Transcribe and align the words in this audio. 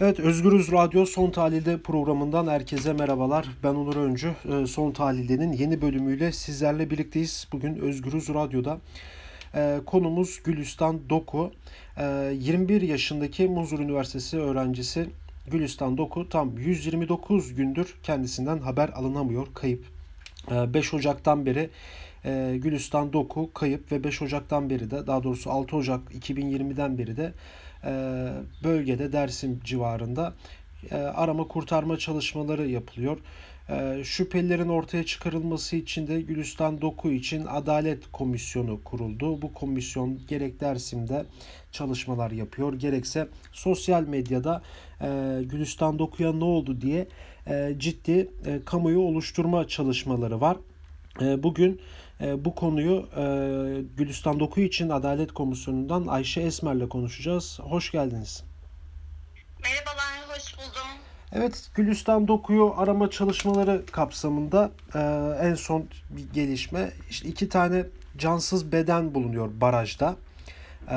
Evet 0.00 0.20
Özgürüz 0.20 0.72
Radyo 0.72 1.06
Son 1.06 1.30
Tahlilde 1.30 1.78
programından 1.78 2.46
herkese 2.46 2.92
merhabalar. 2.92 3.46
Ben 3.62 3.74
Onur 3.74 3.96
Öncü. 3.96 4.34
Ee, 4.48 4.66
Son 4.66 4.92
Tahlilde'nin 4.92 5.52
yeni 5.52 5.82
bölümüyle 5.82 6.32
sizlerle 6.32 6.90
birlikteyiz. 6.90 7.48
Bugün 7.52 7.76
Özgürüz 7.76 8.28
Radyo'da 8.28 8.78
Ee, 9.54 9.80
konumuz 9.86 10.42
Gülistan 10.44 11.00
Doku. 11.10 11.52
Ee, 11.98 12.04
21 12.38 12.82
yaşındaki 12.82 13.48
Muzur 13.48 13.78
Üniversitesi 13.78 14.38
öğrencisi 14.38 15.10
Gülistan 15.46 15.98
Doku 15.98 16.28
tam 16.28 16.58
129 16.58 17.54
gündür 17.54 17.94
kendisinden 18.02 18.58
haber 18.58 18.88
alınamıyor, 18.88 19.46
kayıp. 19.54 19.84
Ee, 20.50 20.74
5 20.74 20.94
Ocak'tan 20.94 21.46
beri 21.46 21.70
e, 22.24 22.56
Gülistan 22.62 23.12
Doku 23.12 23.50
kayıp 23.54 23.92
ve 23.92 24.04
5 24.04 24.22
Ocak'tan 24.22 24.70
beri 24.70 24.90
de 24.90 25.06
daha 25.06 25.22
doğrusu 25.22 25.50
6 25.50 25.76
Ocak 25.76 26.00
2020'den 26.12 26.98
beri 26.98 27.16
de 27.16 27.24
e, 27.24 27.32
bölgede 28.64 29.12
Dersim 29.12 29.60
civarında 29.64 30.34
e, 30.90 30.96
arama 30.96 31.48
kurtarma 31.48 31.98
çalışmaları 31.98 32.68
yapılıyor. 32.68 33.18
E, 33.70 34.04
şüphelilerin 34.04 34.68
ortaya 34.68 35.04
çıkarılması 35.04 35.76
için 35.76 36.06
de 36.06 36.20
Gülistan 36.20 36.80
Doku 36.80 37.10
için 37.10 37.46
Adalet 37.46 38.12
Komisyonu 38.12 38.80
kuruldu. 38.84 39.42
Bu 39.42 39.52
komisyon 39.52 40.18
gerek 40.28 40.60
Dersim'de 40.60 41.24
çalışmalar 41.72 42.30
yapıyor 42.30 42.72
gerekse 42.72 43.28
sosyal 43.52 44.02
medyada 44.02 44.62
e, 45.00 45.06
Gülistan 45.44 45.98
Doku'ya 45.98 46.32
ne 46.32 46.44
oldu 46.44 46.80
diye 46.80 47.06
e, 47.46 47.74
ciddi 47.78 48.28
kamuoyu 48.64 49.00
oluşturma 49.00 49.68
çalışmaları 49.68 50.40
var. 50.40 50.56
Bugün 51.20 51.80
bu 52.20 52.54
konuyu 52.54 53.08
e, 53.16 53.22
Gülistan 53.96 54.40
Doku 54.40 54.60
için 54.60 54.88
Adalet 54.88 55.32
Komisyonu'ndan 55.32 56.06
Ayşe 56.06 56.40
Esmer'le 56.40 56.88
konuşacağız. 56.88 57.60
Hoş 57.62 57.90
geldiniz. 57.90 58.44
Merhabalar, 59.62 60.36
hoş 60.36 60.58
buldum. 60.58 60.88
Evet, 61.32 61.70
Gülistan 61.74 62.28
Doku'yu 62.28 62.74
arama 62.76 63.10
çalışmaları 63.10 63.86
kapsamında 63.86 64.70
e, 64.94 64.98
en 65.48 65.54
son 65.54 65.84
bir 66.10 66.32
gelişme. 66.32 66.90
İşte 67.10 67.28
iki 67.28 67.48
tane 67.48 67.84
cansız 68.18 68.72
beden 68.72 69.14
bulunuyor 69.14 69.50
barajda. 69.60 70.16
E, 70.90 70.94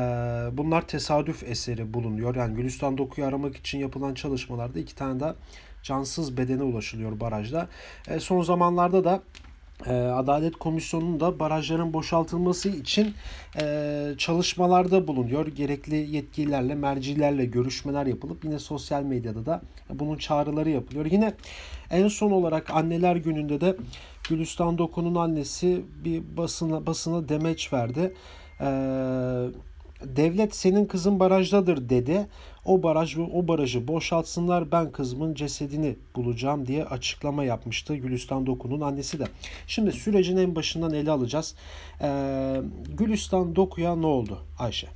bunlar 0.52 0.88
tesadüf 0.88 1.44
eseri 1.44 1.94
bulunuyor. 1.94 2.36
Yani 2.36 2.56
Gülistan 2.56 2.98
Doku'yu 2.98 3.28
aramak 3.28 3.58
için 3.58 3.80
yapılan 3.80 4.14
çalışmalarda 4.14 4.80
iki 4.80 4.96
tane 4.96 5.20
de 5.20 5.34
cansız 5.84 6.38
bedene 6.38 6.64
ulaşılıyor 6.64 7.20
barajda. 7.20 7.68
Son 8.20 8.42
zamanlarda 8.42 9.04
da 9.04 9.22
Adalet 9.90 10.56
Komisyonu'nun 10.56 11.20
da 11.20 11.40
barajların 11.40 11.94
boşaltılması 11.94 12.70
için 12.70 13.14
e, 13.62 14.14
çalışmalarda 14.18 15.08
bulunuyor. 15.08 15.48
Gerekli 15.48 15.96
yetkililerle, 15.96 16.76
mercilerle 16.76 17.46
görüşmeler 17.46 18.06
yapılıp 18.06 18.46
yine 18.46 18.60
sosyal 18.60 19.04
medyada 19.04 19.46
da 19.46 19.62
bunun 19.90 20.18
çağrıları 20.18 20.70
yapılıyor. 20.70 21.06
Yine 21.06 21.34
en 21.92 22.08
son 22.08 22.32
olarak 22.32 22.70
Anneler 22.70 23.16
Günü'nde 23.16 23.62
de 23.62 23.76
Gülistan 24.30 24.78
Doku'nun 24.78 25.16
annesi 25.16 25.82
bir 26.04 26.38
basına 26.38 26.86
basına 26.86 27.30
demeç 27.30 27.74
verdi. 27.74 28.14
E, 28.62 28.68
devlet 30.04 30.56
senin 30.56 30.86
kızın 30.86 31.20
barajdadır 31.20 31.90
dedi. 31.90 32.28
O 32.66 32.84
baraj 32.84 33.18
o 33.18 33.48
barajı 33.48 33.88
boşaltsınlar 33.88 34.72
ben 34.72 34.92
kızımın 34.92 35.34
cesedini 35.34 35.98
bulacağım 36.16 36.68
diye 36.68 36.86
açıklama 36.86 37.44
yapmıştı 37.44 37.96
Gülistan 37.96 38.46
Doku'nun 38.46 38.82
annesi 38.82 39.20
de. 39.20 39.26
Şimdi 39.68 39.92
sürecin 39.92 40.38
en 40.38 40.56
başından 40.56 40.94
ele 40.94 41.12
alacağız. 41.12 41.56
Ee, 42.02 42.62
Gülistan 42.88 43.56
Doku'ya 43.56 43.96
ne 43.96 44.06
oldu 44.06 44.46
Ayşe? 44.60 44.88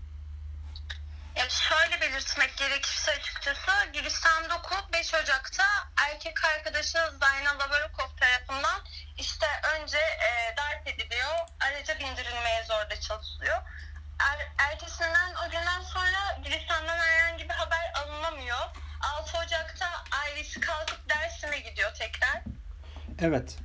Ya 1.35 1.49
şöyle 1.49 2.01
belirtmek 2.01 2.57
gerekirse 2.57 3.11
açıkçası 3.11 3.71
Gülistan 3.93 4.43
Doku 4.43 4.75
5 4.93 5.13
Ocak'ta 5.13 5.63
erkek 5.97 6.45
arkadaşı 6.45 6.97
Zaynal 7.19 7.59
Lavarokov 7.59 8.15
tarafından 8.19 8.81
işte 9.17 9.45
önce 9.75 9.97
e, 9.97 10.57
darp 10.57 10.87
ediliyor, 10.87 11.35
araca 11.59 11.99
bindirilmeye 11.99 12.63
zorda 12.67 12.99
çalışılıyor. 12.99 13.57
Er, 14.19 14.47
ertesinden 14.57 15.33
o 15.47 15.49
günden 15.49 15.81
sonra 15.81 16.37
Gülistan'dan 16.43 16.97
herhangi 16.97 17.49
bir 17.49 17.53
haber 17.53 17.93
alınamıyor. 17.95 18.67
6 19.01 19.37
Ocak'ta 19.37 20.03
ailesi 20.11 20.59
kalkıp 20.59 21.09
Dersim'e 21.09 21.59
gidiyor 21.59 21.93
tekrar. 21.93 22.41
Evet. 23.25 23.57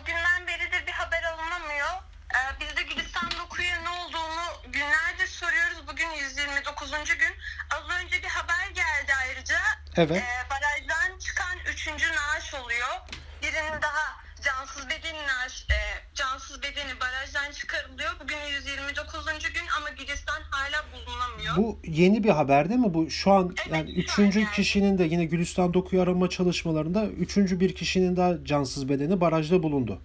O 0.00 0.04
günden 0.04 0.46
beridir 0.46 0.86
bir 0.86 0.92
haber 0.92 1.22
alınamıyor. 1.22 1.88
Ee, 2.34 2.60
biz 2.60 2.76
de 2.76 2.82
Gülistan 2.82 3.30
Doku'ya 3.38 3.80
ne 3.80 3.88
olduğunu 3.88 4.72
günlerdir 4.72 5.26
soruyoruz. 5.26 5.86
Bugün 5.86 6.10
129. 6.10 6.90
gün. 7.18 7.36
Az 7.70 8.02
önce 8.02 8.22
bir 8.22 8.28
haber 8.28 8.66
geldi 8.66 9.12
ayrıca. 9.18 9.58
Evet. 9.96 10.16
Ee, 10.22 10.50
barajdan 10.50 11.18
çıkan 11.18 11.58
üçüncü 11.58 12.12
naaş 12.12 12.54
oluyor. 12.54 13.00
Birinin 13.42 13.82
daha 13.82 14.16
cansız 14.42 14.88
bedeni 14.90 15.26
naaş, 15.26 15.66
e, 15.70 15.93
cansız 16.14 16.62
bedeni 16.62 17.00
barajdan 17.00 17.52
çıkarılıyor. 17.52 18.10
Bugün 18.24 18.36
129. 18.56 19.24
gün 19.54 19.62
ama 19.78 19.88
Gülistan 19.88 20.40
hala 20.50 20.84
bulunamıyor. 20.92 21.56
Bu 21.56 21.78
yeni 21.86 22.24
bir 22.24 22.30
haber 22.30 22.68
değil 22.68 22.80
mi? 22.80 22.94
Bu 22.94 23.10
şu 23.10 23.32
an 23.32 23.54
Evet, 23.62 23.72
yani 23.72 23.90
üçüncü 23.90 24.40
geldi. 24.40 24.50
kişinin 24.52 24.98
de 24.98 25.04
yine 25.04 25.24
Gülistan 25.24 25.74
Doku'yu 25.74 26.02
arama 26.02 26.30
çalışmalarında 26.30 27.06
üçüncü 27.06 27.60
bir 27.60 27.74
kişinin 27.74 28.16
daha 28.16 28.44
cansız 28.44 28.88
bedeni 28.88 29.20
barajda 29.20 29.62
bulundu. 29.62 30.00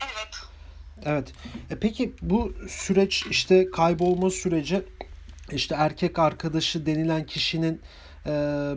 Evet. 0.00 0.34
Evet. 1.04 1.32
E 1.70 1.78
peki 1.78 2.12
bu 2.22 2.52
süreç 2.68 3.26
işte 3.30 3.70
kaybolma 3.70 4.30
süreci 4.30 4.82
işte 5.52 5.74
erkek 5.78 6.18
arkadaşı 6.18 6.86
denilen 6.86 7.26
kişinin 7.26 7.80
e, 8.26 8.30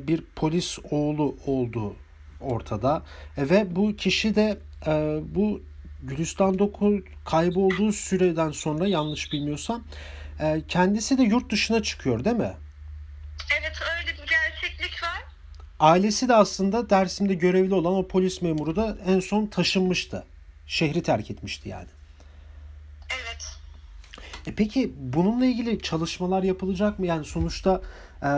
bir 0.08 0.24
polis 0.36 0.80
oğlu 0.92 1.38
olduğu 1.46 1.96
ortada. 2.42 3.04
E, 3.38 3.50
ve 3.50 3.76
bu 3.76 3.96
kişi 3.96 4.36
de 4.36 4.58
e, 4.88 5.20
bu 5.36 5.62
Gülistan 6.04 6.60
Doku 6.60 7.04
kaybolduğu 7.26 7.92
süreden 7.94 8.52
sonra 8.52 8.88
yanlış 8.88 9.34
bilmiyorsam 9.34 9.84
e, 10.40 10.62
kendisi 10.68 11.18
de 11.18 11.24
yurt 11.24 11.52
dışına 11.52 11.84
çıkıyor 11.84 12.26
değil 12.26 12.36
mi? 12.36 12.54
Evet 13.60 13.78
öyle 14.00 14.12
bir 14.12 14.28
gerçeklik 14.30 15.04
var. 15.04 15.24
Ailesi 15.80 16.30
de 16.30 16.36
aslında 16.36 16.90
Dersim'de 16.90 17.34
görevli 17.34 17.74
olan 17.74 17.94
o 17.94 18.08
polis 18.08 18.42
memuru 18.42 18.76
da 18.76 18.98
en 19.06 19.20
son 19.20 19.46
taşınmıştı. 19.46 20.24
Şehri 20.68 21.04
terk 21.04 21.32
etmişti 21.32 21.70
yani. 21.70 21.88
Evet. 23.16 23.46
E 24.48 24.56
peki 24.56 24.94
bununla 25.00 25.46
ilgili 25.46 25.82
çalışmalar 25.82 26.44
yapılacak 26.44 27.00
mı? 27.00 27.06
Yani 27.06 27.26
sonuçta 27.26 27.82
e, 28.24 28.30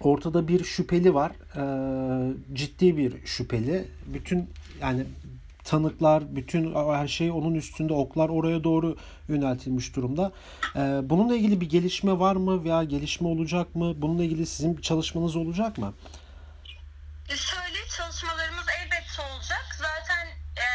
ortada 0.00 0.48
bir 0.48 0.64
şüpheli 0.64 1.14
var. 1.14 1.32
E, 1.56 2.54
ciddi 2.54 2.96
bir 2.96 3.26
şüpheli. 3.26 3.88
Bütün 4.06 4.50
yani 4.80 5.04
tanıklar, 5.64 6.36
bütün 6.36 6.74
her 6.74 7.08
şey 7.08 7.30
onun 7.30 7.54
üstünde 7.54 7.92
oklar 7.92 8.28
oraya 8.28 8.64
doğru 8.64 8.96
yöneltilmiş 9.28 9.96
durumda. 9.96 10.32
E, 10.76 10.80
bununla 11.10 11.34
ilgili 11.36 11.60
bir 11.60 11.70
gelişme 11.70 12.18
var 12.18 12.36
mı 12.36 12.64
veya 12.64 12.84
gelişme 12.84 13.28
olacak 13.28 13.74
mı? 13.74 14.02
Bununla 14.02 14.24
ilgili 14.24 14.46
sizin 14.46 14.76
bir 14.76 14.82
çalışmanız 14.82 15.36
olacak 15.36 15.78
mı? 15.78 15.94
E, 17.28 17.36
Şöyle 17.36 17.78
çalışmalarımız 17.96 18.66
elbette 18.80 19.22
olacak. 19.22 19.66
Zaten 19.78 20.26
e, 20.64 20.66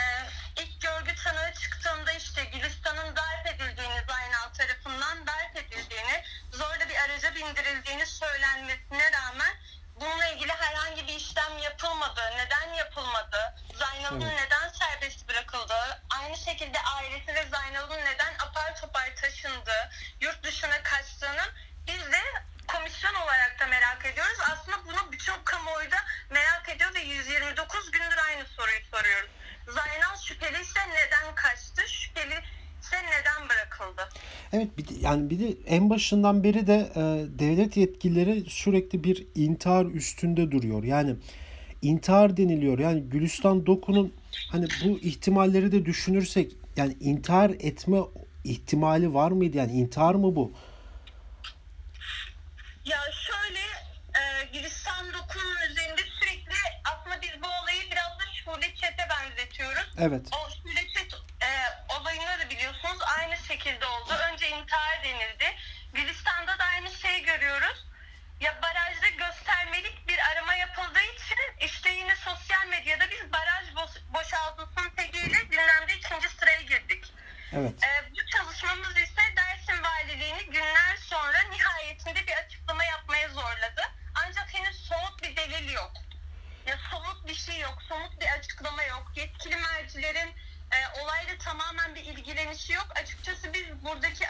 ilk 0.61 0.81
görgü 0.81 1.11
tanığı 1.23 1.53
çıktığında 1.61 2.11
işte 2.11 2.41
Gülistan'ın 2.53 3.15
darp 3.15 3.45
edildiğini 3.53 3.99
Zaynal 4.07 4.49
tarafından 4.57 5.17
darp 5.27 5.53
edildiğini, 5.63 6.17
zorla 6.51 6.85
bir 6.89 6.95
araca 7.05 7.35
bindirildiğini 7.35 8.05
söylenmesine 8.05 9.05
rağmen 9.17 9.53
bununla 9.99 10.27
ilgili 10.27 10.51
herhangi 10.51 11.07
bir 11.07 11.15
işlem 11.15 11.53
yapılmadı. 11.63 12.21
Neden 12.37 12.73
yapılmadı? 12.73 13.39
Zaynal'ın 13.99 14.21
Evet. 14.21 14.39
neden 14.45 14.69
serbest 14.69 15.29
bırakıldığı, 15.29 16.01
aynı 16.19 16.37
şekilde 16.37 16.77
ailesi 16.79 17.27
ve 17.35 17.43
Zaynal'ın 17.51 17.99
neden 17.99 18.33
apar 18.45 18.81
topar 18.81 19.15
taşındığı, 19.21 19.83
yurt 20.21 20.43
dışına 20.43 20.83
kaçtığının 20.83 21.49
biz 21.87 22.11
de 22.13 22.21
komisyon 22.67 23.13
olarak 23.13 23.59
da 23.59 23.67
merak 23.67 24.05
ediyoruz. 24.05 24.37
Aslında 24.51 24.77
bunu 24.87 25.11
bütün 25.11 25.33
kamuoyu 25.43 25.91
da 25.91 25.97
merak 26.29 26.69
ediyor 26.75 26.95
ve 26.95 26.99
129 26.99 27.91
gündür 27.91 28.17
aynı 28.27 28.45
soruyu 28.45 28.81
soruyoruz. 28.91 29.29
Zaynal 29.67 30.17
şüpheli 30.27 30.61
ise 30.61 30.79
neden 30.89 31.35
kaçtı? 31.35 31.81
Şüpheli 31.87 32.35
ise 32.81 32.97
neden 32.97 33.49
bırakıldı? 33.49 34.09
Evet 34.53 34.77
bir 34.77 34.87
de, 34.87 34.93
yani 34.99 35.29
bir 35.29 35.39
de 35.39 35.57
en 35.67 35.89
başından 35.89 36.43
beri 36.43 36.67
de 36.67 36.77
e, 36.95 37.01
devlet 37.39 37.77
yetkilileri 37.77 38.49
sürekli 38.49 39.03
bir 39.03 39.27
intihar 39.35 39.85
üstünde 39.85 40.51
duruyor. 40.51 40.83
Yani 40.83 41.15
intihar 41.81 42.37
deniliyor. 42.37 42.79
Yani 42.79 43.01
Gülistan 43.01 43.65
Doku'nun 43.65 44.13
hani 44.51 44.67
bu 44.83 44.99
ihtimalleri 44.99 45.71
de 45.71 45.85
düşünürsek 45.85 46.51
yani 46.75 46.97
intihar 46.99 47.49
etme 47.49 47.97
ihtimali 48.43 49.13
var 49.13 49.31
mıydı? 49.31 49.57
Yani 49.57 49.71
intihar 49.71 50.15
mı 50.15 50.35
bu? 50.35 50.53
Ya 52.85 52.99
şöyle 53.11 53.59
e, 54.19 54.45
Gülistan 54.53 55.13
Doku'nun 55.13 55.71
üzerinde 55.71 56.01
sürekli 56.19 56.53
aslında 56.91 57.21
biz 57.21 57.41
bu 57.43 57.47
olayı 57.63 57.81
biraz 57.91 58.19
da 58.19 58.23
Şule 58.33 58.75
Çet'e 58.75 59.05
benzetiyoruz. 59.09 59.93
Evet. 59.97 60.21
O 60.31 60.51
Şule 60.51 60.87
Çet 60.87 61.13
e, 61.41 61.49
olayını 61.99 62.45
da 62.45 62.49
biliyorsunuz 62.49 62.99
aynı 63.19 63.37
şekilde 63.37 63.85
oldu. 63.85 64.13
Önce 64.31 64.49
intihar 64.49 65.03
denildi. 65.03 65.47
Gülistan'da 65.93 66.59
da 66.59 66.63
aynı 66.63 66.89
şeyi 66.91 67.23
görüyoruz. 67.23 67.85
Ya 68.41 68.59
barajda 68.63 69.09
sosyal 72.29 72.67
medyada 72.67 73.09
biz 73.11 73.33
baraj 73.33 73.75
boş, 73.75 73.91
boşaltısının 74.13 74.89
tekiyle 74.89 75.43
gündemde 75.43 75.93
ikinci 75.97 76.29
sıraya 76.29 76.61
girdik. 76.61 77.13
Evet. 77.53 77.73
Ee, 77.83 78.11
bu 78.11 78.25
çalışmamız 78.37 78.97
ise 78.97 79.21
Dersim 79.35 79.83
Valiliğini 79.83 80.45
günler 80.45 80.97
sonra 80.97 81.37
nihayetinde 81.51 82.27
bir 82.27 82.33
açıklama 82.45 82.83
yapmaya 82.83 83.29
zorladı. 83.29 83.81
Ancak 84.25 84.53
henüz 84.53 84.87
somut 84.87 85.23
bir 85.23 85.35
delil 85.35 85.73
yok. 85.73 85.91
Ya 86.65 86.77
somut 86.91 87.27
bir 87.27 87.35
şey 87.35 87.59
yok, 87.59 87.77
somut 87.89 88.21
bir 88.21 88.27
açıklama 88.27 88.83
yok. 88.83 89.11
Yetkili 89.15 89.55
mercilerin 89.55 90.35
e, 90.71 91.01
olayla 91.01 91.37
tamamen 91.37 91.95
bir 91.95 92.03
ilgilenişi 92.03 92.73
yok. 92.73 92.87
Açıkçası 92.95 93.53
biz 93.53 93.83
buradaki 93.85 94.27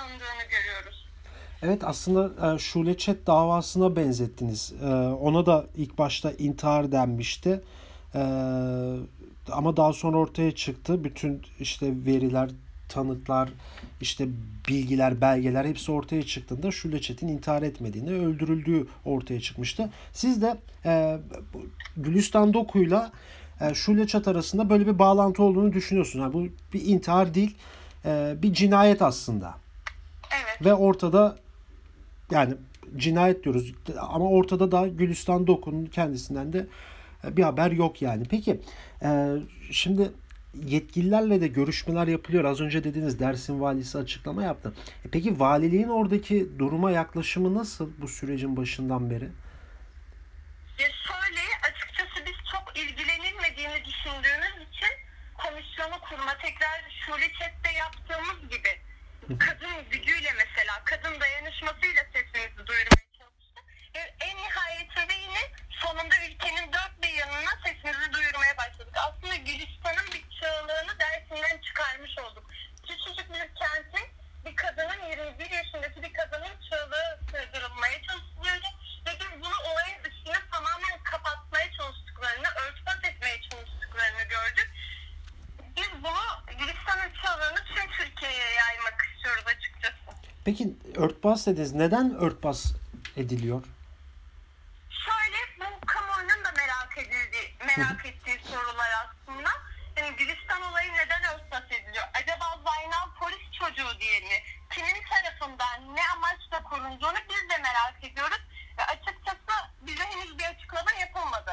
dayandığını 0.00 0.50
görüyoruz. 0.50 1.06
Evet 1.62 1.84
aslında 1.84 2.54
e, 2.54 2.58
Şule 2.58 2.98
Çet 2.98 3.26
davasına 3.26 3.96
benzettiniz. 3.96 4.72
E, 4.84 4.94
ona 4.94 5.46
da 5.46 5.66
ilk 5.76 5.98
başta 5.98 6.32
intihar 6.32 6.92
denmişti. 6.92 7.60
E, 8.14 8.20
ama 9.52 9.76
daha 9.76 9.92
sonra 9.92 10.16
ortaya 10.16 10.54
çıktı. 10.54 11.04
Bütün 11.04 11.42
işte 11.60 11.86
veriler, 12.06 12.50
tanıklar, 12.88 13.48
işte 14.00 14.28
bilgiler, 14.68 15.20
belgeler 15.20 15.64
hepsi 15.64 15.92
ortaya 15.92 16.22
çıktığında 16.22 16.70
Şule 16.70 17.00
Çet'in 17.00 17.28
intihar 17.28 17.62
etmediğini, 17.62 18.10
öldürüldüğü 18.10 18.86
ortaya 19.04 19.40
çıkmıştı. 19.40 19.90
Siz 20.12 20.42
de 20.42 20.56
Gülistan 21.96 22.54
Doku'yla 22.54 23.12
Şule 23.74 24.06
Çet 24.06 24.28
arasında 24.28 24.70
böyle 24.70 24.86
bir 24.86 24.98
bağlantı 24.98 25.42
olduğunu 25.42 25.72
düşünüyorsunuz. 25.72 26.22
Yani 26.22 26.32
bu 26.32 26.46
bir 26.74 26.84
intihar 26.84 27.34
değil, 27.34 27.56
bir 28.42 28.52
cinayet 28.52 29.02
aslında. 29.02 29.54
Evet. 30.30 30.64
Ve 30.64 30.74
ortada 30.74 31.38
yani 32.30 32.54
cinayet 32.96 33.44
diyoruz 33.44 33.74
ama 33.96 34.30
ortada 34.30 34.72
da 34.72 34.88
Gülistan 34.88 35.46
Doku'nun 35.46 35.86
kendisinden 35.86 36.52
de 36.52 36.66
e, 37.24 37.36
bir 37.36 37.42
haber 37.42 37.70
yok 37.70 38.02
yani. 38.02 38.24
Peki 38.30 38.60
e, 39.02 39.36
şimdi 39.70 40.12
yetkililerle 40.54 41.40
de 41.40 41.48
görüşmeler 41.48 42.06
yapılıyor. 42.06 42.44
Az 42.44 42.60
önce 42.60 42.84
dediğiniz 42.84 43.20
Dersim 43.20 43.60
valisi 43.60 43.98
açıklama 43.98 44.42
yaptı. 44.42 44.74
E 45.04 45.08
peki 45.12 45.40
valiliğin 45.40 45.88
oradaki 45.88 46.58
duruma 46.58 46.90
yaklaşımı 46.90 47.54
nasıl 47.54 47.90
bu 48.00 48.08
sürecin 48.08 48.56
başından 48.56 49.10
beri? 49.10 49.28
Ya 50.78 50.88
şöyle 51.06 51.40
açıkçası 51.70 52.26
biz 52.26 52.50
çok 52.52 52.76
ilgilenilmediğini 52.76 53.84
düşündüğümüz 53.84 54.68
için 54.68 54.94
komisyonu 55.34 56.00
kurma 56.08 56.32
tekrar 56.42 57.00
Şule 57.06 57.32
Chat'te 57.38 57.78
yaptığımız 57.78 58.50
gibi 58.50 58.89
kadın 59.38 59.90
gücüyle 59.90 60.32
mesela 60.32 60.82
kadın 60.84 61.20
dayanışmasıyla 61.20 62.04
sesimizi 62.12 62.66
duyurmaya 62.66 63.06
çalıştık. 63.18 63.64
En 64.20 64.36
nihayetinde 64.36 65.14
yine 65.14 65.42
sonunda 65.70 66.14
ülkenin 66.28 66.72
dört 66.72 67.02
bir 67.02 67.08
yanına 67.08 67.50
sesimizi 67.64 68.12
duyurmaya 68.12 68.56
başladık. 68.56 68.94
Aslında 68.96 69.36
Gülistan'ın 69.36 70.06
bir 70.12 70.24
çığlığını 70.40 70.98
dersinden 70.98 71.58
çıkarmış 71.58 72.18
olduk. 72.18 72.50
Küçücük 72.88 73.34
bir 73.34 73.54
kentin 73.54 74.08
bir 74.44 74.56
kadının 74.56 75.06
21 75.10 75.50
yaşındaki 75.50 76.02
bir 76.02 76.12
kadının 76.12 76.54
çığlığı 76.68 77.18
sığdırılmaya 77.30 78.02
çalışılıyordu. 78.02 78.66
Ve 79.06 79.10
biz 79.20 79.40
bunu 79.40 79.54
olayın 79.70 80.04
üstüne 80.04 80.38
tamamen 80.52 81.02
kapatmaya 81.04 81.72
çalıştıklarını, 81.72 82.48
örtbas 82.48 83.04
etmeye 83.04 83.40
çalıştıklarını 83.50 84.22
gördük. 84.22 84.70
Biz 85.76 86.04
bunu 86.04 86.24
Gülistan'ın 86.58 87.12
çığlığını 87.22 87.64
tüm 87.64 87.90
Türkiye'ye 87.90 88.50
yaymak 88.52 89.02
istiyoruz 89.14 89.44
açıkçası. 89.46 89.96
Peki 90.50 90.74
örtbas 90.96 91.46
dediniz. 91.46 91.72
Neden 91.74 92.14
örtbas 92.14 92.72
ediliyor? 93.16 93.62
Şöyle 95.04 95.38
bu 95.60 95.86
kamuoyunun 95.86 96.44
da 96.44 96.52
merak 96.56 96.92
edildiği, 96.98 97.46
merak 97.66 98.06
ettiği 98.06 98.38
sorular 98.52 98.90
aslında. 99.02 99.50
Yani 99.96 100.16
Gülistan 100.16 100.62
olayı 100.70 100.90
neden 100.92 101.22
örtbas 101.34 101.62
ediliyor? 101.66 102.04
Acaba 102.22 102.44
Zaynal 102.64 103.08
polis 103.20 103.44
çocuğu 103.58 104.00
diye 104.00 104.20
mi? 104.20 104.36
Kimin 104.70 105.00
tarafından 105.10 105.96
ne 105.96 106.00
amaçla 106.16 106.62
korunduğunu 106.70 107.20
biz 107.30 107.50
de 107.50 107.56
merak 107.62 107.98
ediyoruz. 108.12 108.40
Ve 108.78 108.82
açıkçası 108.84 109.54
bize 109.86 110.04
henüz 110.04 110.38
bir 110.38 110.44
açıklama 110.44 110.92
yapılmadı. 111.00 111.50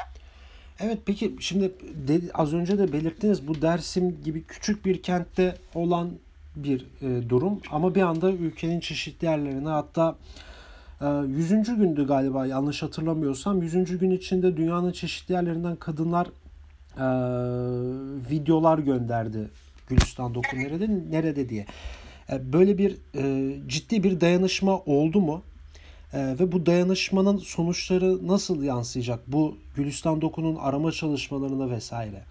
Evet 0.80 0.98
peki 1.06 1.36
şimdi 1.40 1.72
de- 2.08 2.32
az 2.34 2.54
önce 2.54 2.78
de 2.78 2.92
belirttiniz 2.92 3.48
bu 3.48 3.62
Dersim 3.62 4.22
gibi 4.24 4.46
küçük 4.46 4.84
bir 4.84 5.02
kentte 5.02 5.58
olan 5.74 6.18
bir 6.64 6.86
e, 7.02 7.28
durum 7.28 7.60
ama 7.72 7.94
bir 7.94 8.02
anda 8.02 8.30
ülkenin 8.32 8.80
çeşitli 8.80 9.24
yerlerine 9.24 9.68
hatta 9.68 10.16
e, 11.00 11.06
100. 11.06 11.48
gündü 11.50 12.06
galiba 12.06 12.46
yanlış 12.46 12.82
hatırlamıyorsam 12.82 13.62
100. 13.62 13.98
gün 13.98 14.10
içinde 14.10 14.56
dünyanın 14.56 14.92
çeşitli 14.92 15.32
yerlerinden 15.32 15.76
kadınlar 15.76 16.26
e, 16.96 17.06
videolar 18.30 18.78
gönderdi 18.78 19.50
Gülistan 19.88 20.34
Doku 20.34 20.56
nerede 20.56 20.88
nerede 21.10 21.48
diye. 21.48 21.66
E, 22.32 22.52
böyle 22.52 22.78
bir 22.78 22.96
e, 23.14 23.54
ciddi 23.68 24.02
bir 24.02 24.20
dayanışma 24.20 24.78
oldu 24.78 25.20
mu? 25.20 25.42
E, 26.12 26.18
ve 26.18 26.52
bu 26.52 26.66
dayanışmanın 26.66 27.38
sonuçları 27.38 28.28
nasıl 28.28 28.62
yansıyacak 28.62 29.20
bu 29.26 29.58
Gülistan 29.76 30.20
Doku'nun 30.20 30.56
arama 30.56 30.92
çalışmalarına 30.92 31.70
vesaire? 31.70 32.22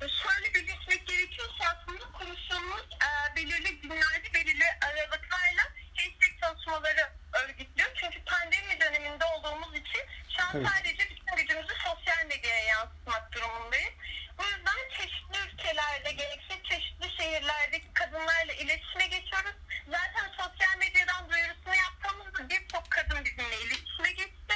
Şöyle 0.00 0.54
belirtmek 0.54 1.06
gerekiyorsa 1.06 1.64
aslında 1.72 2.04
komisyonumuz 2.18 2.86
e, 3.06 3.36
belirli 3.36 3.80
günlerde 3.82 4.28
belirli 4.34 4.68
aralıklarla 4.86 5.64
hashtag 5.96 6.32
çalışmaları 6.40 7.04
örgütlüyor. 7.40 7.90
Çünkü 8.00 8.18
pandemi 8.24 8.80
döneminde 8.80 9.24
olduğumuz 9.32 9.72
için 9.82 10.02
şu 10.32 10.39
an 10.39 10.39
Evet. 10.54 10.66
sadece 10.68 11.10
bütün 11.10 11.36
gücümüzü 11.36 11.74
sosyal 11.74 12.26
medyaya 12.26 12.64
yansıtmak 12.64 13.32
durumundayız. 13.32 13.92
Bu 14.38 14.44
yüzden 14.44 14.80
çeşitli 14.96 15.38
ülkelerde, 15.46 16.12
gerekse 16.12 16.62
çeşitli 16.62 17.16
şehirlerdeki 17.16 17.92
kadınlarla 17.92 18.52
iletişime 18.52 19.06
geçiyoruz. 19.06 19.54
Zaten 19.86 20.28
sosyal 20.28 20.78
medyadan 20.78 21.30
duyurusunu 21.30 21.74
yaptığımızda 21.74 22.48
birçok 22.48 22.90
kadın 22.90 23.24
bizimle 23.24 23.60
iletişime 23.60 24.12
geçti 24.12 24.54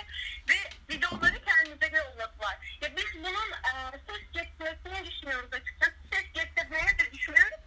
ve 0.49 0.59
videoları 0.95 1.45
kendimize 1.45 1.97
yolladılar. 1.99 2.79
Ya 2.81 2.97
biz 2.97 3.25
bunun 3.25 3.51
e, 3.53 3.73
ses 4.07 4.23
getirmesini 4.33 5.11
düşünüyoruz 5.11 5.53
açıkçası. 5.53 5.95
Ses 6.13 6.33
getirdiğini 6.33 6.99
de 6.99 7.13
düşünüyoruz. 7.13 7.61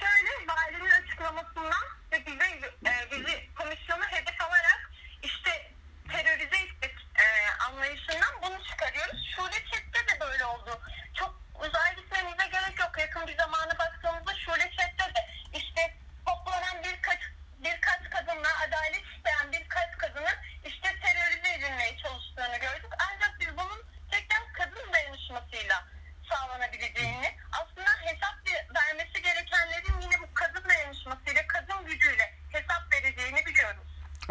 Şöyle 0.00 0.30
valinin 0.48 0.90
açıklamasından 0.90 1.84
ve 2.12 2.26
bize, 2.26 2.44
e, 2.90 3.10
bizi 3.10 3.54
komisyonu 3.54 4.04
hedef 4.04 4.40
alarak 4.42 4.90
işte 5.22 5.70
terörize 6.12 6.56
etmek 6.56 6.94
e, 7.20 7.24
anlayışından 7.64 8.42
bunu 8.42 8.64
çıkarıyoruz. 8.64 9.20
Şule 9.36 9.64
Chat'te 9.70 10.08
de 10.08 10.20
böyle 10.20 10.44
oldu. 10.44 10.80
Çok 11.14 11.40
uzay 11.54 11.96
gitmemize 11.96 12.46
gerek 12.46 12.80
yok. 12.80 12.98
Yakın 12.98 13.26
bir 13.26 13.36
zamana 13.36 13.78
baktığımızda 13.78 14.34
Şule 14.34 14.70
Chat'te 14.76 15.14
de 15.14 15.28
işte 15.54 15.94
toplanan 16.26 16.84
birkaç 16.84 17.20
birkaç 17.58 18.10
kadınla 18.10 18.48
adalet 18.66 19.04
isteyen 19.16 19.52
birkaç 19.52 19.98
kadının 19.98 20.36
işte 20.64 20.88
terörize 21.00 21.54
edilmeye 21.54 21.96
çalıştığını 21.96 22.56
gördük. 22.56 22.92
Ancak 23.08 23.40
biz 23.40 23.56
bunun 23.56 23.82
tekrar 24.10 24.52
kadın 24.52 24.92
dayanışmasıyla 24.92 25.84
sağlanabileceğini 26.30 27.36
aslında 27.52 27.90
hesap 28.04 28.36
vermesi 28.74 29.22
gerekenlerin 29.22 30.00
yine 30.00 30.20
bu 30.20 30.34
kadın 30.34 30.68
dayanışmasıyla 30.68 31.46
kadın 31.46 31.86
gücüyle 31.86 32.34
hesap 32.52 32.92
vereceğini 32.92 33.46
biliyoruz. 33.46 33.86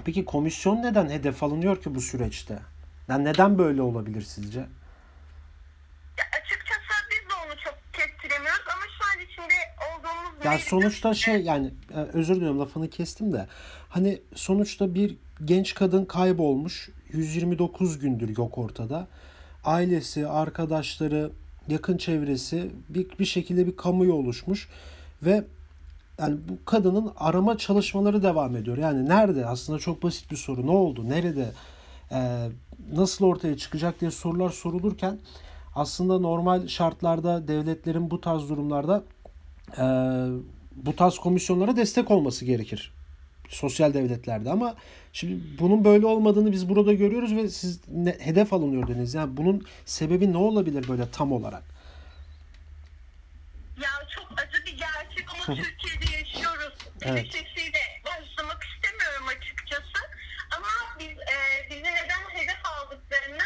Peki 0.09 0.25
komisyon 0.25 0.83
neden 0.83 1.09
hedef 1.09 1.43
alınıyor 1.43 1.81
ki 1.81 1.95
bu 1.95 2.01
süreçte? 2.01 2.59
Yani 3.07 3.25
neden 3.25 3.57
böyle 3.57 3.81
olabilir 3.81 4.21
sizce? 4.21 4.59
Ya 4.59 6.25
açıkçası 6.41 6.81
biz 7.11 7.29
de 7.29 7.33
onu 7.45 7.59
çok 7.63 7.77
kestiremiyoruz 7.93 8.65
ama 8.75 8.83
şu 8.97 9.03
an 9.05 9.25
içinde 9.25 9.53
olduğumuz 9.77 10.45
mevcut- 10.45 10.69
sonuçta 10.69 11.13
şey 11.13 11.41
yani 11.41 11.73
e, 11.95 11.97
özür 11.99 12.35
diliyorum 12.35 12.59
lafını 12.59 12.89
kestim 12.89 13.33
de 13.33 13.47
hani 13.89 14.21
sonuçta 14.35 14.95
bir 14.95 15.15
genç 15.45 15.73
kadın 15.73 16.05
kaybolmuş 16.05 16.89
129 17.11 17.99
gündür 17.99 18.37
yok 18.37 18.57
ortada. 18.57 19.07
Ailesi, 19.63 20.27
arkadaşları, 20.27 21.31
yakın 21.67 21.97
çevresi 21.97 22.71
bir, 22.89 23.19
bir 23.19 23.25
şekilde 23.25 23.67
bir 23.67 23.75
kamuoyu 23.77 24.13
oluşmuş 24.13 24.69
ve 25.23 25.43
yani 26.19 26.37
bu 26.49 26.65
kadının 26.65 27.11
arama 27.17 27.57
çalışmaları 27.57 28.23
devam 28.23 28.55
ediyor. 28.55 28.77
Yani 28.77 29.09
nerede? 29.09 29.45
Aslında 29.45 29.79
çok 29.79 30.03
basit 30.03 30.31
bir 30.31 30.35
soru. 30.35 30.67
Ne 30.67 30.71
oldu? 30.71 31.09
Nerede? 31.09 31.51
Ee, 32.11 32.49
nasıl 32.93 33.25
ortaya 33.25 33.57
çıkacak 33.57 34.01
diye 34.01 34.11
sorular 34.11 34.49
sorulurken 34.49 35.19
aslında 35.75 36.19
normal 36.19 36.67
şartlarda 36.67 37.47
devletlerin 37.47 38.11
bu 38.11 38.21
tarz 38.21 38.49
durumlarda 38.49 39.03
e, 39.77 39.83
bu 40.75 40.95
tarz 40.95 41.17
komisyonlara 41.17 41.75
destek 41.75 42.11
olması 42.11 42.45
gerekir. 42.45 42.93
Sosyal 43.49 43.93
devletlerde 43.93 44.51
ama 44.51 44.75
şimdi 45.13 45.59
bunun 45.59 45.85
böyle 45.85 46.05
olmadığını 46.05 46.51
biz 46.51 46.69
burada 46.69 46.93
görüyoruz 46.93 47.35
ve 47.35 47.49
siz 47.49 47.79
ne, 47.91 48.15
hedef 48.19 48.53
alınıyor 48.53 48.87
dediniz. 48.87 49.13
Yani 49.13 49.37
bunun 49.37 49.65
sebebi 49.85 50.33
ne 50.33 50.37
olabilir 50.37 50.87
böyle 50.87 51.11
tam 51.11 51.31
olarak? 51.31 51.63
Ya 53.81 53.89
çok 54.15 54.39
acı 54.39 54.65
bir 54.65 54.77
gerçek 54.77 55.25
ama 55.33 55.55
Türkiye'de. 55.55 56.08
Evet. 57.01 57.35
Endişesiyle 57.35 58.01
başlamak 58.05 58.63
istemiyorum 58.63 59.27
açıkçası. 59.27 59.99
Ama 60.51 60.67
biz 60.99 61.17
e, 61.19 61.67
bizi 61.69 61.83
neden 61.83 62.29
hedef 62.29 62.65
aldıklarını 62.65 63.43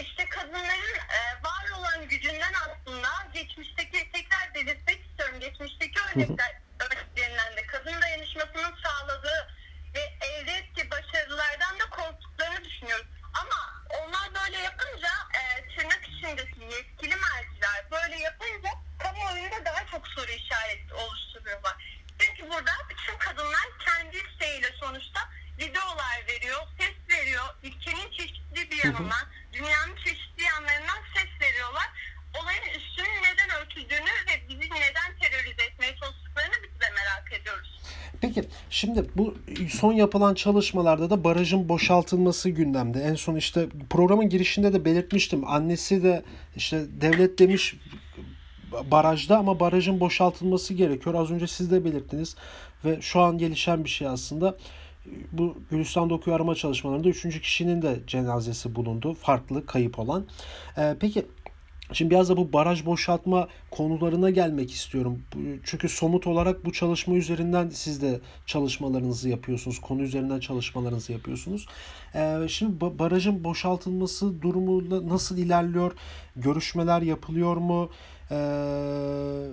işte 0.00 0.28
kadınların 0.28 0.96
e, 0.96 1.44
var 1.44 1.78
olan 1.78 2.08
gücünden 2.08 2.52
aslında 2.52 3.08
geçmişteki 3.34 4.12
tekrar 4.12 4.54
belirtmek 4.54 5.06
istiyorum. 5.06 5.40
Geçmişteki 5.40 6.00
örnekler 6.00 6.60
örneklerinden 6.80 7.56
de 7.56 7.66
kadın 7.66 8.02
dayanışmasının 8.02 8.74
sağladığı 8.84 9.48
ve 9.94 10.26
elde 10.26 10.52
ettiği 10.52 10.90
başarılardan 10.90 11.80
da 11.80 11.90
korktuklarını 11.90 12.64
düşünüyoruz. 12.64 13.06
Ama 13.34 13.84
onlar 13.90 14.30
böyle 14.34 14.58
yapınca 14.58 15.08
e, 15.34 15.68
tırnak 15.76 16.08
içindeki 16.08 16.76
yetkili 16.76 17.16
merciler 17.16 17.90
böyle 17.90 18.16
yapınca 18.16 18.70
kamuoyunda 18.98 19.64
daha 19.64 19.86
çok 19.86 20.08
soru 20.08 20.30
işareti 20.30 20.94
oluşturuyorlar. 20.94 21.76
Çünkü 22.18 22.50
burada 22.50 22.72
bütün 22.90 23.18
kadınlar 23.18 23.66
yanından, 28.86 29.26
dünyanın 29.52 29.96
çeşitli 30.04 30.42
yanlarından 30.42 31.00
ses 31.14 31.30
veriyorlar. 31.40 31.88
Olayın 32.42 32.62
üstünün 32.78 33.22
neden 33.28 33.50
örtüldüğünü 33.60 34.12
ve 34.28 34.48
bizi 34.48 34.70
neden 34.70 35.18
terörize 35.20 35.62
etmeye 35.62 35.96
çalıştıklarını 36.00 36.54
biz 36.62 36.80
de 36.80 36.86
merak 36.94 37.40
ediyoruz. 37.40 37.80
Peki 38.20 38.44
şimdi 38.70 39.04
bu 39.16 39.34
son 39.70 39.92
yapılan 39.92 40.34
çalışmalarda 40.34 41.10
da 41.10 41.24
barajın 41.24 41.68
boşaltılması 41.68 42.50
gündemde. 42.50 43.00
En 43.02 43.14
son 43.14 43.36
işte 43.36 43.66
programın 43.90 44.28
girişinde 44.28 44.72
de 44.72 44.84
belirtmiştim. 44.84 45.48
Annesi 45.48 46.02
de 46.02 46.24
işte 46.56 46.84
devlet 47.00 47.38
demiş 47.38 47.74
barajda 48.90 49.38
ama 49.38 49.60
barajın 49.60 50.00
boşaltılması 50.00 50.74
gerekiyor. 50.74 51.14
Az 51.14 51.30
önce 51.30 51.46
siz 51.46 51.70
de 51.70 51.84
belirttiniz 51.84 52.36
ve 52.84 53.00
şu 53.00 53.20
an 53.20 53.38
gelişen 53.38 53.84
bir 53.84 53.90
şey 53.90 54.08
aslında. 54.08 54.56
Bu 55.32 55.58
Gülistan 55.70 56.10
Dokuyu 56.10 56.36
arama 56.36 56.54
çalışmalarında 56.54 57.08
üçüncü 57.08 57.40
kişinin 57.40 57.82
de 57.82 58.00
cenazesi 58.06 58.74
bulundu. 58.74 59.14
Farklı 59.14 59.66
kayıp 59.66 59.98
olan. 59.98 60.26
Ee, 60.78 60.96
peki 61.00 61.26
Şimdi 61.92 62.10
biraz 62.10 62.28
da 62.28 62.36
bu 62.36 62.52
baraj 62.52 62.84
boşaltma 62.86 63.48
konularına 63.70 64.30
gelmek 64.30 64.72
istiyorum. 64.72 65.22
Çünkü 65.64 65.88
somut 65.88 66.26
olarak 66.26 66.64
bu 66.64 66.72
çalışma 66.72 67.14
üzerinden 67.14 67.68
siz 67.68 68.02
de 68.02 68.20
çalışmalarınızı 68.46 69.28
yapıyorsunuz. 69.28 69.80
Konu 69.80 70.02
üzerinden 70.02 70.40
çalışmalarınızı 70.40 71.12
yapıyorsunuz. 71.12 71.66
Ee, 72.14 72.38
şimdi 72.48 72.84
ba- 72.84 72.98
barajın 72.98 73.44
boşaltılması 73.44 74.42
durumu 74.42 74.90
na- 74.90 75.08
nasıl 75.14 75.38
ilerliyor? 75.38 75.92
Görüşmeler 76.36 77.02
yapılıyor 77.02 77.56
mu? 77.56 77.90
Ee, 78.30 78.36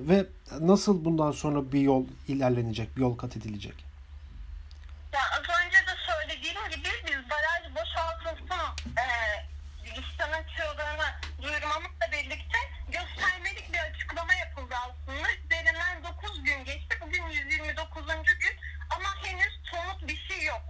ve 0.09 0.25
nasıl 0.61 1.05
bundan 1.05 1.31
sonra 1.31 1.71
bir 1.71 1.81
yol 1.81 2.05
ilerlenecek, 2.27 2.95
bir 2.95 3.01
yol 3.01 3.17
kat 3.17 3.37
edilecek? 3.37 3.73
Ya 5.13 5.19
az 5.37 5.65
önce 5.65 5.77
de 5.77 5.95
söylediğim 6.07 6.57
gibi 6.69 6.89
biz 7.07 7.29
baraj 7.29 7.75
boşaltılsın 7.75 8.63
e, 9.03 9.05
Gülistan'ın 9.83 10.43
çığlığını 10.57 11.07
duyurmamızla 11.41 12.05
birlikte 12.11 12.57
göstermelik 12.91 13.73
bir 13.73 13.79
açıklama 13.79 14.33
yapıldı 14.33 14.75
aslında. 14.85 15.27
Üzerinden 15.45 16.03
9 16.03 16.43
gün 16.43 16.65
geçti. 16.65 16.97
Bugün 17.01 17.23
129. 17.29 18.03
gün 18.39 18.55
ama 18.95 19.09
henüz 19.23 19.53
somut 19.71 20.07
bir 20.07 20.17
şey 20.27 20.43
yok. 20.45 20.61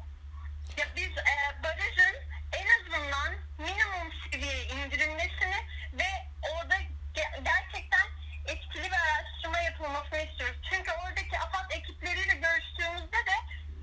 Ya 0.77 0.85
biz 0.95 1.11
e, 1.17 1.63
barajın 1.63 2.15
en 2.59 2.67
azından 2.77 3.31
minimum 3.57 4.09
seviyeye 4.31 4.63
indirilmesini 4.65 5.59
ve 5.99 6.09
orada 6.53 6.75
ge- 7.15 7.43
gerçekten 7.49 8.07
etkili 8.45 8.83
bir 8.83 9.01
araştırma 9.07 9.59
yapılmasını 9.59 10.19
istiyoruz. 10.19 10.59
Çünkü 10.69 10.91
oradaki 10.91 11.39
AFAD 11.39 11.71
ekipleriyle 11.71 12.33
görüştüğümüzde 12.45 13.21
de 13.29 13.35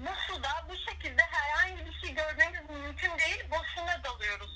bu 0.04 0.12
suda 0.26 0.52
bu 0.68 0.74
şekilde 0.90 1.22
herhangi 1.22 1.86
bir 1.86 1.94
şey 2.00 2.14
görmemiz 2.14 2.70
mümkün 2.70 3.18
değil. 3.18 3.42
Boşuna 3.50 4.04
dalıyoruz. 4.04 4.52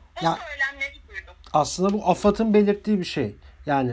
Bu 0.00 0.05
Ya-. 0.22 0.38
Aslında 1.52 1.92
bu 1.92 2.08
AFAD'ın 2.08 2.54
belirttiği 2.54 2.98
bir 2.98 3.04
şey. 3.04 3.34
Yani 3.66 3.92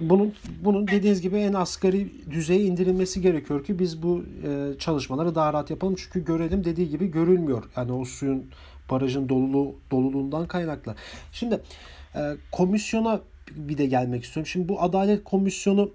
bunun 0.00 0.34
bunun 0.64 0.88
dediğiniz 0.88 1.20
gibi 1.20 1.36
en 1.36 1.52
asgari 1.52 2.30
düzeye 2.30 2.60
indirilmesi 2.60 3.20
gerekiyor 3.20 3.64
ki 3.64 3.78
biz 3.78 4.02
bu 4.02 4.24
e, 4.46 4.78
çalışmaları 4.78 5.34
daha 5.34 5.52
rahat 5.52 5.70
yapalım. 5.70 5.94
Çünkü 5.98 6.24
görelim 6.24 6.64
dediği 6.64 6.88
gibi 6.88 7.10
görülmüyor. 7.10 7.64
Yani 7.76 7.92
o 7.92 8.04
suyun 8.04 8.50
barajın 8.90 9.28
dolulu 9.28 9.74
doluluğundan 9.90 10.46
kaynaklı. 10.46 10.94
Şimdi 11.32 11.60
e, 12.14 12.20
komisyona 12.52 13.20
bir 13.50 13.78
de 13.78 13.86
gelmek 13.86 14.24
istiyorum. 14.24 14.46
Şimdi 14.46 14.68
bu 14.68 14.82
Adalet 14.82 15.24
Komisyonu 15.24 15.90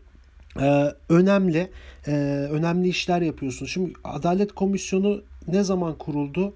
e, 0.62 0.94
önemli. 1.10 1.70
E, 2.08 2.12
önemli 2.51 2.88
işler 2.88 3.22
yapıyorsunuz. 3.22 3.72
Şimdi 3.72 3.94
Adalet 4.03 4.56
Komisyonu 4.56 5.22
ne 5.48 5.63
zaman 5.63 5.98
kuruldu? 5.98 6.53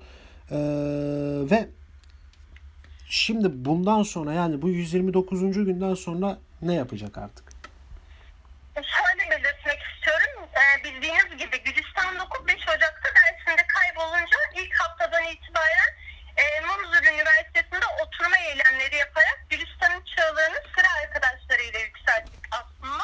E, 0.52 0.58
ve 1.52 1.70
Şimdi 3.10 3.48
bundan 3.66 4.04
sonra 4.04 4.34
yani 4.34 4.62
bu 4.62 4.70
129. 4.70 5.42
günden 5.66 5.94
sonra 5.96 6.38
ne 6.62 6.74
yapacak 6.74 7.18
artık? 7.18 7.46
Şöyle 8.76 9.30
belirtmek 9.32 9.80
istiyorum. 9.94 10.50
Ee, 10.56 10.84
bildiğiniz 10.84 11.38
gibi 11.38 11.64
Gülistan 11.64 12.20
Doku 12.20 12.48
5 12.48 12.56
Ocak'ta 12.56 13.10
dersinde 13.16 13.68
kaybolunca 13.68 14.38
ilk 14.56 14.74
haftadan 14.76 15.24
itibaren 15.24 15.92
e, 16.38 16.62
Munzur 16.62 17.04
Üniversitesi'nde 17.14 17.86
oturma 18.06 18.38
eylemleri 18.38 18.96
yaparak 18.96 19.40
Gülistan'ın 19.50 20.04
çığlığını 20.06 20.60
sıra 20.76 20.88
arkadaşlarıyla 21.04 21.80
yükselttik 21.80 22.46
aslında. 22.52 23.04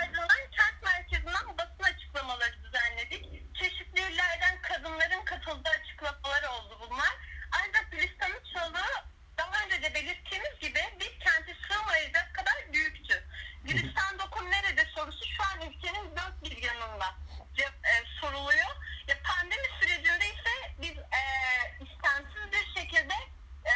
Ardından 0.00 0.42
kent 0.56 0.82
merkezinden 0.84 1.58
basın 1.58 1.94
açıklamaları 1.94 2.62
düzenledik. 2.64 3.24
Çeşitli 3.56 4.00
illerden 4.00 4.62
kadınların 4.62 5.24
katıldığı 5.24 5.68
açıklamalar 5.70 6.42
oldu 6.42 6.78
bunlar. 6.90 7.14
Ancak 7.52 7.92
Gülistan'ın 7.92 8.42
çığlığı 8.52 9.04
daha 9.38 9.64
önce 9.64 9.82
de 9.82 9.94
belirttiğimiz 9.94 10.58
gibi 10.60 10.80
bir 11.00 11.20
kente 11.20 11.52
sığmayacak 11.68 12.34
kadar 12.34 12.54
büyüktü. 12.72 13.24
Gülistan 13.64 14.18
Dokun 14.18 14.50
nerede 14.50 14.84
sorusu 14.94 15.24
şu 15.36 15.42
an 15.42 15.68
ülkenin 15.70 16.16
dört 16.16 16.44
bir 16.44 16.62
yanında 16.62 17.14
ce- 17.56 17.88
e, 17.90 17.94
soruluyor. 18.20 18.70
Ya 19.08 19.16
pandemi 19.24 19.68
sürecinde 19.80 20.26
ise 20.26 20.54
biz 20.78 20.96
e, 20.98 21.22
istemsiz 21.84 22.52
bir 22.52 22.80
şekilde 22.80 23.14
e, 23.64 23.74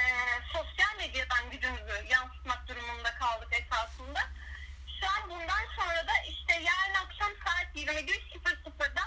sosyal 0.52 0.96
medyadan 0.98 1.50
gücümüzü 1.50 2.06
yansıtmak 2.10 2.68
durumunda 2.68 3.14
kaldık 3.14 3.48
esasında. 3.52 4.20
Şu 5.00 5.06
an 5.06 5.30
bundan 5.30 5.64
sonra 5.76 6.06
da 6.06 6.12
işte 6.28 6.52
yarın 6.52 6.94
akşam 7.06 7.30
saat 7.46 7.76
21.00'da 7.76 9.02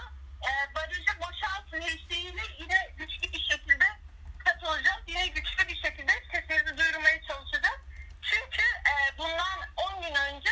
e, 0.48 0.74
barajı 0.74 1.20
boşaltın 1.20 1.80
isteğiyle 1.80 2.42
yine 2.58 2.90
güçlü 2.98 3.32
bir 3.32 3.44
şekilde 3.50 3.84
katılacağız. 4.44 5.02
Yine 5.06 5.26
güçlü 5.26 5.68
bir 5.68 5.76
şekilde 5.82 6.12
sesimizi 6.32 6.76
duyurmaya 6.78 7.22
çalışacağız. 7.22 7.80
Çünkü 8.22 8.62
e, 8.62 9.18
bundan 9.18 9.58
10 9.76 10.02
gün 10.02 10.14
önce 10.14 10.50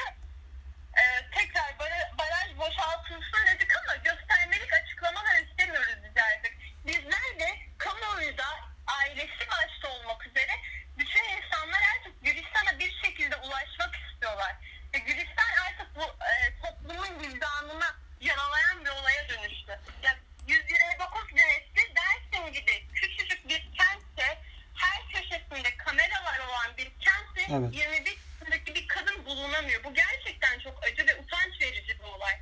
e, 1.00 1.30
tekrar 1.34 1.78
bara- 1.78 2.10
baraj 2.18 2.56
boşaltılsın 2.58 3.46
dedik 3.46 3.76
ama 3.76 3.96
göstermelik 3.96 4.72
açıklamalar 4.72 5.42
istemiyoruz 5.42 5.96
biz 6.04 6.22
artık. 6.32 6.52
Bizler 6.86 7.38
de 7.40 7.56
kamuoyu 7.78 8.38
da 8.38 8.44
ailesi 8.86 9.48
başta 9.50 9.88
olmak 9.88 10.26
üzere 10.26 10.52
bütün 10.98 11.24
insanlar 11.24 11.80
artık 11.96 12.24
Gülistan'a 12.24 12.78
bir 12.78 12.98
şekilde 13.04 13.36
ulaşmak 13.36 13.94
istiyorlar. 13.96 14.54
Ve 14.94 14.98
Gülistan 14.98 15.50
artık 15.66 15.96
bu 15.96 16.02
e, 16.02 16.34
toplumun 16.62 17.20
vicdanına 17.20 17.94
yaralayan 18.20 18.84
bir 18.84 18.90
olaya 18.90 19.28
dönüştü. 19.28 19.80
Ya 20.02 20.16
129 20.48 21.28
gün 21.28 21.48
etti 21.48 21.94
Dersim 21.96 22.52
gibi 22.52 22.86
küçücük 22.94 23.48
bir 23.48 23.70
kentte 23.78 24.38
her 24.76 25.08
köşesinde 25.12 25.76
kameralar 25.76 26.38
olan 26.38 26.76
bir 26.76 26.92
kentte 27.00 27.41
Evet. 27.52 27.74
21 27.74 28.18
yaşındaki 28.52 28.74
bir 28.74 28.88
kadın 28.88 29.26
bulunamıyor. 29.26 29.84
Bu 29.84 29.94
gerçekten 29.94 30.58
çok 30.58 30.74
acı 30.84 31.06
ve 31.06 31.20
utanç 31.22 31.60
verici 31.60 31.98
bir 31.98 32.04
olay. 32.16 32.32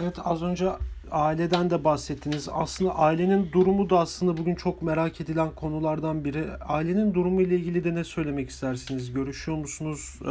Evet 0.00 0.16
az 0.24 0.42
önce 0.42 0.68
aileden 1.10 1.70
de 1.70 1.84
bahsettiniz. 1.84 2.48
Aslında 2.52 2.94
ailenin 2.94 3.52
durumu 3.52 3.90
da 3.90 3.98
aslında 3.98 4.36
bugün 4.36 4.54
çok 4.54 4.82
merak 4.82 5.20
edilen 5.20 5.50
konulardan 5.54 6.24
biri. 6.24 6.44
Ailenin 6.68 7.14
durumu 7.14 7.42
ile 7.42 7.54
ilgili 7.54 7.84
de 7.84 7.94
ne 7.94 8.04
söylemek 8.04 8.50
istersiniz? 8.50 9.12
Görüşüyor 9.12 9.58
musunuz? 9.58 10.18
Ee, 10.22 10.28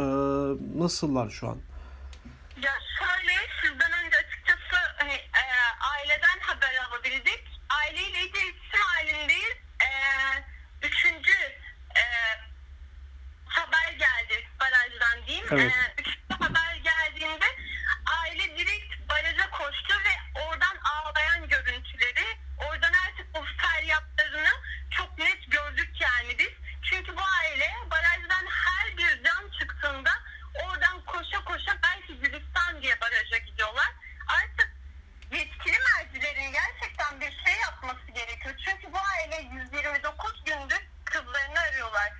nasıllar 0.82 1.30
şu 1.30 1.48
an? 1.48 1.58
Ya 2.62 2.72
şöyle 2.98 3.32
sizden 3.62 3.92
önce 4.04 4.16
açıkçası 4.16 4.76
hani, 4.98 5.12
e, 5.12 5.44
aileden 5.94 6.38
haber 6.40 6.74
alabildik. 6.88 7.44
Aileyle 7.80 8.20
iletişim 8.20 8.80
halindeyiz. 8.94 9.56
E, 9.86 9.88
üçüncü 10.86 11.32
e, 11.96 12.02
haber 13.44 13.92
geldi 13.92 14.46
barajdan 15.52 15.58
diyeyim. 15.58 15.72
Evet. 15.96 15.98
E, 15.98 16.02
üçüncü 16.02 16.44
haber 16.44 16.76
geldiğinde 16.76 17.44
aile 18.20 18.58
direkt 18.58 19.08
baraja 19.08 19.50
koştu 19.50 19.94
ve 20.04 20.40
oradan 20.42 20.76
ağlayan 20.76 21.48
görüntüleri, 21.48 22.24
oradan 22.58 22.92
artık 22.92 23.26
o 23.34 23.44
feryatlarını 23.62 24.50
çok 24.90 25.18
net 25.18 25.50
gördük 25.50 25.90
yani 26.00 26.38
biz. 26.38 26.50
Çünkü 26.82 27.16
bu 27.16 27.20
aile 27.40 27.68
barajdan 27.90 28.46
her 28.46 28.96
bir 28.96 29.24
can 29.24 29.50
çıktığında 29.60 30.10
oradan 30.64 31.04
koşa 31.04 31.44
koşa 31.44 31.72
belki 31.82 32.14
Gülistan 32.20 32.82
diye 32.82 33.00
baraja 33.00 33.38
gidiyorlar. 33.38 33.90
Artık 34.28 34.72
yetkili 35.32 35.78
mercilerin 35.78 36.52
gerçekten 36.52 37.20
bir 37.20 37.30
şey 37.44 37.54
yapması 37.60 38.06
gerekiyor. 38.14 38.54
Çünkü 38.64 38.92
bu 38.92 38.98
aile 38.98 39.48
129 39.54 40.44
gündür 40.44 40.82
kızlarını 41.04 41.60
arıyorlar. 41.60 42.12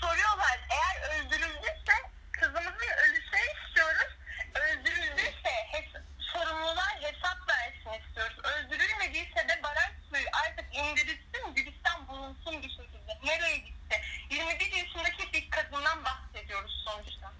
Soruyorlar 0.00 0.58
eğer 0.70 0.96
öldürüldüyse 1.20 1.94
kızımızın 2.32 2.88
ölüsü 3.04 3.36
istiyoruz. 3.66 4.12
Öldürüldüyse 4.54 5.50
hes- 5.72 6.02
sorumlular 6.20 6.96
hesap 7.00 7.38
versin 7.48 8.04
istiyoruz. 8.06 8.36
Öldürülmediyse 8.44 9.48
de 9.48 9.60
baraj 9.62 9.90
suyu 10.10 10.26
artık 10.46 10.74
indirilsin 10.76 11.54
Gülistan 11.56 12.08
bulunsun 12.08 12.62
bir 12.62 12.70
şekilde. 12.70 13.18
Nereye 13.24 13.56
gitti? 13.58 14.00
21 14.30 14.72
yaşındaki 14.72 15.32
bir 15.32 15.50
kadından 15.50 16.04
bahsediyoruz 16.04 16.84
sonuçta. 16.84 17.32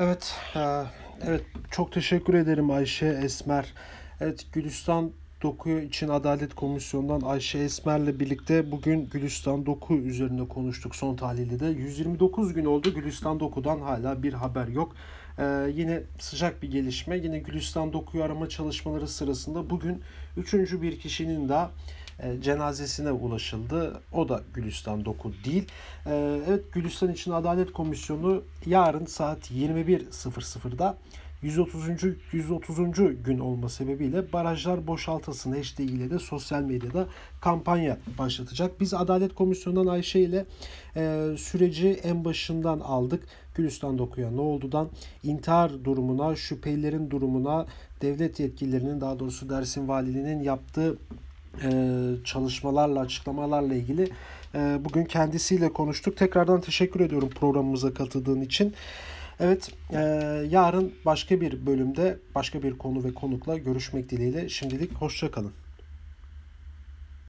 Evet, 0.00 0.34
e, 0.56 0.60
evet 1.26 1.42
çok 1.74 1.92
teşekkür 1.92 2.34
ederim 2.34 2.70
Ayşe 2.70 3.06
Esmer. 3.06 3.74
Evet 4.20 4.46
Gülistan 4.52 5.10
Doku 5.42 5.70
için 5.70 6.08
Adalet 6.08 6.54
Komisyonu'ndan 6.54 7.20
Ayşe 7.20 7.58
Esmer'le 7.58 8.20
birlikte 8.20 8.70
bugün 8.70 9.08
Gülistan 9.08 9.66
Doku 9.66 9.94
üzerine 9.94 10.48
konuştuk 10.48 10.96
son 10.96 11.16
tahlilde 11.16 11.60
de. 11.60 11.66
129 11.66 12.54
gün 12.54 12.64
oldu 12.64 12.94
Gülistan 12.94 13.40
Doku'dan 13.40 13.80
hala 13.80 14.22
bir 14.22 14.32
haber 14.32 14.68
yok. 14.68 14.94
Ee, 15.38 15.70
yine 15.74 16.02
sıcak 16.18 16.62
bir 16.62 16.70
gelişme. 16.70 17.16
Yine 17.18 17.38
Gülistan 17.38 17.92
Doku'yu 17.92 18.24
arama 18.24 18.48
çalışmaları 18.48 19.08
sırasında 19.08 19.70
bugün 19.70 20.02
üçüncü 20.36 20.82
bir 20.82 21.00
kişinin 21.00 21.48
daha 21.48 21.70
e, 22.18 22.40
cenazesine 22.42 23.12
ulaşıldı. 23.12 24.00
O 24.12 24.28
da 24.28 24.42
Gülistan 24.54 25.04
Doku 25.04 25.32
değil. 25.44 25.68
Ee, 26.06 26.40
evet 26.48 26.72
Gülistan 26.72 27.12
için 27.12 27.30
Adalet 27.30 27.72
Komisyonu 27.72 28.42
yarın 28.66 29.06
saat 29.06 29.50
21.00'da 29.50 30.98
130. 31.44 31.88
130. 32.32 32.76
gün 33.24 33.38
olma 33.38 33.68
sebebiyle 33.68 34.32
barajlar 34.32 34.86
boşaltılsın 34.86 35.52
hashtag 35.52 35.90
ile 35.90 36.10
de 36.10 36.18
sosyal 36.18 36.62
medyada 36.62 37.06
kampanya 37.40 37.98
başlatacak. 38.18 38.80
Biz 38.80 38.94
Adalet 38.94 39.34
Komisyonu'ndan 39.34 39.86
Ayşe 39.86 40.20
ile 40.20 40.46
e, 40.96 41.26
süreci 41.38 41.88
en 41.88 42.24
başından 42.24 42.80
aldık. 42.80 43.24
Gülistan 43.54 43.98
Doku'ya 43.98 44.30
ne 44.30 44.40
oldudan 44.40 44.88
intihar 45.22 45.84
durumuna, 45.84 46.36
şüphelilerin 46.36 47.10
durumuna, 47.10 47.66
devlet 48.02 48.40
yetkililerinin 48.40 49.00
daha 49.00 49.18
doğrusu 49.18 49.50
Dersim 49.50 49.88
Valiliğinin 49.88 50.42
yaptığı 50.42 50.98
e, 51.62 51.70
çalışmalarla, 52.24 53.00
açıklamalarla 53.00 53.74
ilgili 53.74 54.08
e, 54.54 54.78
bugün 54.84 55.04
kendisiyle 55.04 55.72
konuştuk. 55.72 56.16
Tekrardan 56.16 56.60
teşekkür 56.60 57.00
ediyorum 57.00 57.28
programımıza 57.28 57.94
katıldığın 57.94 58.40
için. 58.40 58.74
Evet, 59.40 59.70
e, 59.90 59.98
yarın 60.50 60.92
başka 61.04 61.40
bir 61.40 61.66
bölümde 61.66 62.18
başka 62.34 62.62
bir 62.62 62.78
konu 62.78 63.04
ve 63.04 63.14
konukla 63.14 63.58
görüşmek 63.58 64.10
dileğiyle. 64.10 64.48
Şimdilik 64.48 64.92
hoşça 64.92 65.30
kalın. 65.30 65.52